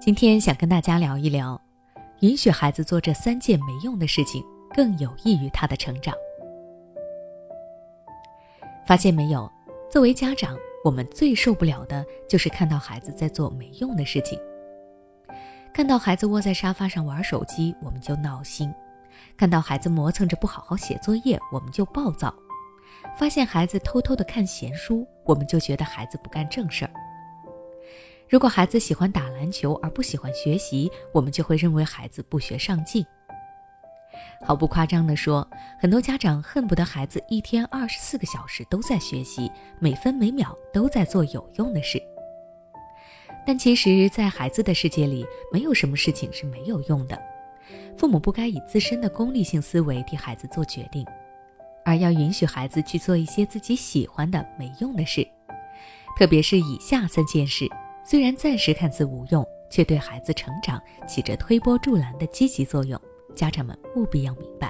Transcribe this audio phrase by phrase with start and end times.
[0.00, 1.60] 今天想跟大家聊一聊，
[2.20, 4.42] 允许孩子做这三件没用的事情，
[4.74, 6.14] 更有益于他的成长。
[8.86, 9.46] 发现没有？
[9.90, 10.56] 作为家长，
[10.86, 14.40] 我们最受不了的就是看到孩子在做没用的事情。
[15.70, 18.72] 看到孩子窝在沙发上玩手机，我们就闹心；
[19.36, 22.30] 看到孩子磨蹭着不好好写作业，我们就暴躁；
[23.18, 26.90] 发现孩子偷偷的看闲书，我们就觉得孩子不干正事儿。
[28.30, 33.04] 如果孩子喜欢打篮球而不喜欢学习，我们就会认为孩子不学上进。
[34.46, 35.46] 毫不夸张地说，
[35.80, 42.00] 很多家长恨不得孩子一天二十四个小时都在学习，每分每秒都在做有用的事。
[43.44, 47.20] 但其实，在孩子的世界里，没有什么事情是没有用的。
[47.98, 51.04] 父母不该以自身的功利性思维替孩子做决定，
[51.84, 55.26] 而要允许孩子去做一些自己喜欢的没用的事，
[56.16, 57.68] 特别是以下三件事。
[58.10, 63.00] 虽然暂时看似无用，却对孩子成长起着推波助澜的积极作用。
[63.36, 64.68] 家长们务必要明白。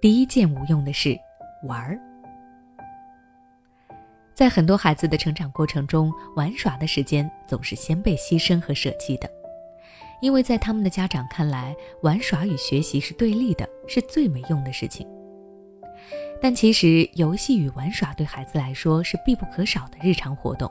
[0.00, 1.18] 第一件无用的事，
[1.64, 1.98] 玩儿。
[4.32, 9.28] 在很多孩子的成长过程中，玩耍的时间总是先被牺牲和舍弃的，
[10.22, 15.04] 因为在他们的家长看来，玩耍与学习是对立的，是最没用的事情。
[16.42, 20.70] 但其实，游戏与玩耍对孩子来说是必不可少的日常活动，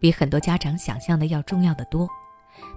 [0.00, 2.08] 比很多家长想象的要重要的多。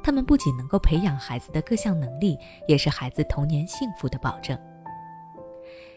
[0.03, 4.57] 他们不仅能够培养孩子的各项能力，也是孩子童年幸福的保证。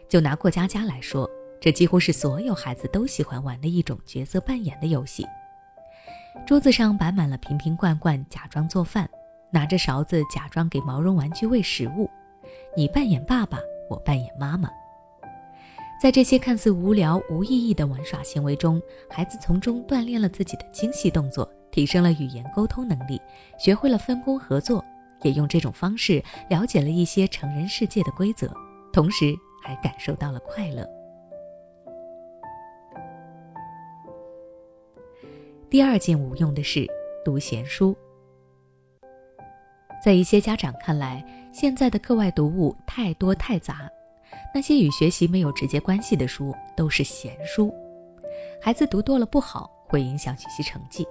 [0.08, 1.28] 就拿过家家来说，
[1.60, 5.26] 这几乎是所有孩子都喜欢玩的一种角色扮演的游戏。
[6.46, 9.08] 桌子上摆满了瓶瓶罐罐，假装做饭，
[9.50, 12.08] 拿着勺子假装给毛绒玩具喂食物。
[12.76, 13.58] 你扮演爸爸，
[13.90, 14.70] 我扮演妈妈。
[16.00, 23.20] 在这些看似无聊无意义的玩耍行为中，孩子从中锻炼了自己的精细动作，提升了语言沟通能力，
[23.58, 24.82] 学会了分工合作，
[25.20, 28.50] 也用这种方式了解了一些成人世界的规则，
[28.94, 30.88] 同时还感受到了快乐。
[35.68, 36.88] 第二件无用的事，
[37.22, 37.94] 读闲书。
[40.02, 41.22] 在一些家长看来，
[41.52, 43.86] 现在的课外读物太多太杂。
[44.52, 47.72] 那些与学习没有直接关系的书都是闲书，
[48.60, 51.06] 孩子读多了不好，会影响学习成绩，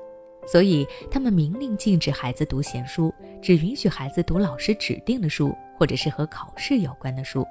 [0.46, 7.46] 所以他们明令禁止孩子读闲书，只允许孩子读老师指定的书，或者是和考试有关的书。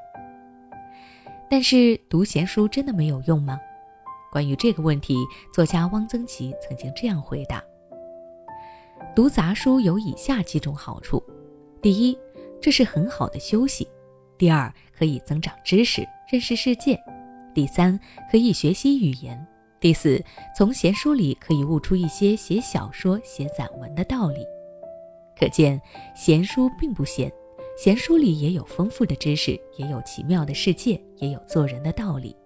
[1.50, 3.58] 但是读闲书真的没有用吗？
[4.30, 5.16] 关于这个问题，
[5.54, 7.64] 作家汪曾祺曾经这样回答：
[9.16, 11.22] 读杂书有以下几种好处，
[11.80, 12.18] 第一，
[12.60, 13.88] 这是很好的休息。
[14.38, 16.96] 第二，可以增长知识，认识世界；
[17.52, 17.98] 第三，
[18.30, 19.36] 可以学习语言；
[19.80, 20.24] 第四，
[20.56, 24.46] 从闲书里可以悟出一些写小说、写散文的道理。
[25.36, 25.80] 可见，
[26.14, 27.30] 闲书并不闲，
[27.76, 32.36] 闲书里也有丰富的知识，也有奇妙的世界，也有做人的道理。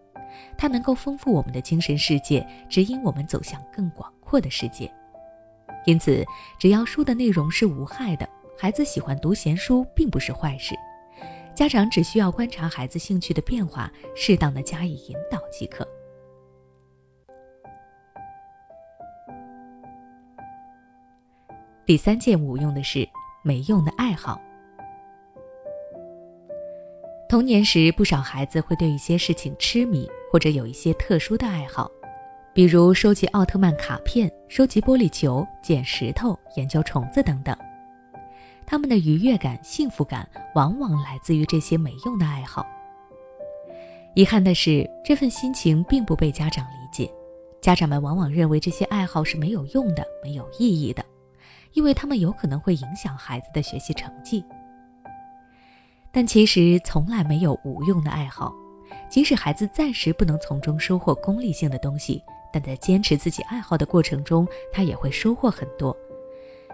[0.57, 4.91] 它能够丰富我们的精神世界，指引我们走向更广阔的世界。
[5.85, 6.25] 因此，
[6.59, 8.27] 只要书的内容是无害的，
[8.59, 10.75] 孩子喜欢读闲书并不是坏事。
[11.55, 15.87] 家长只需要观察孩子兴趣的变化，适当的加以引导即可。
[21.85, 23.07] 第三件无用的事，
[23.43, 24.41] 没用的爱好。
[27.29, 31.91] 童年时，不少孩子会对一些事情痴迷，或者有一些特殊的爱好，
[32.55, 37.57] 比如收集奥特曼卡片、收集玻璃球、捡石头、研究虫子等等。
[38.67, 42.67] 他们的愉悦感、幸福感往往来自于这些没用的爱好。
[44.15, 47.11] 遗憾的是，这份心情并不被家长理解。
[47.61, 51.05] 家长们往往认为这些爱好是没有用的、没有意义的，
[51.73, 54.45] 因为他们有可能会影响孩子的学习成绩。
[56.11, 58.53] 但其实从来没有无用的爱好，
[59.09, 65.97] 即使孩子暂时不能从中收获功利性的东西，但在坚持自己爱好的过程中，他也会收获很多。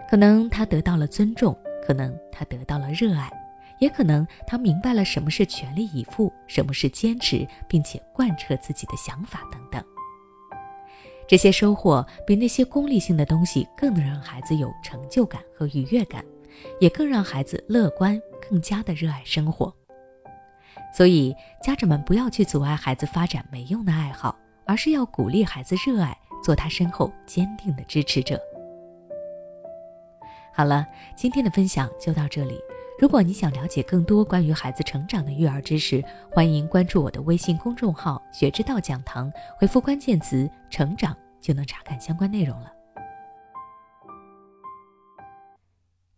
[0.09, 1.57] 可能他得到了尊重。
[1.89, 3.31] 可能他得到了热爱，
[3.79, 9.83] 也可能他明白了什么是全力以赴，什么是坚持，并且贯彻自己的想法等等。
[11.27, 16.23] 这些收获比那些功利性的东西更能让孩子有成就感和愉悦感，
[16.79, 19.73] 也更让孩子乐观，更加的热爱生活。
[20.95, 28.39] 所以，家长们不要去阻碍孩子发展没用的爱好，而是要鼓励孩子热爱，做他身后坚定的支持者。
[30.59, 30.85] 好了，
[31.15, 32.59] 今天的分享就到这里。
[32.99, 42.73] 如果你想了解更多关于孩子成长的育儿知识，欢迎关注我的微信公众号“学之道讲堂”，回复关键词“成长”就能查看相关内容了。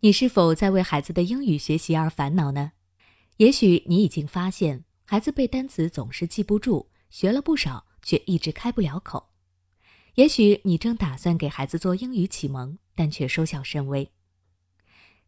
[0.00, 2.72] 你是否在为孩子的英语学习而烦恼呢？
[3.36, 9.28] 也许你已经发现，孩子背单词总是记不住，学了不少却一直开不了口。
[10.16, 14.10] 也许你正打算给孩子做英语启蒙，但却收效甚微。